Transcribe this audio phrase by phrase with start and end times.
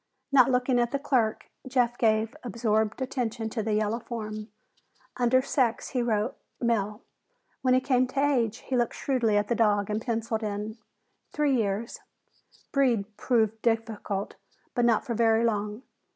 [0.31, 4.47] Not looking at the clerk, Jeff gave absorbed attention to the yellow form.
[5.17, 7.03] Under "sex" he wrote "male."
[7.61, 10.79] When he came to "age" he looked shrewdly at the dog and penciled in
[11.33, 11.99] "3 yrs."
[12.71, 14.37] "Breed" proved difficult,
[14.73, 15.83] but not for very long.